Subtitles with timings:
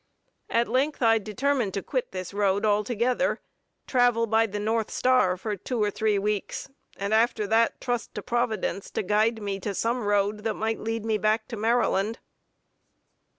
[0.49, 3.39] At length I determined to quit this road altogether,
[3.85, 8.15] travel by the north star for two or three weeks, and after that to trust
[8.15, 12.17] to Providence to guide me to some road that might lead me back to Maryland.